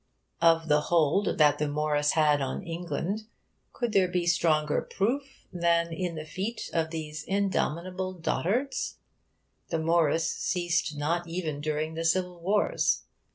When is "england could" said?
2.63-3.93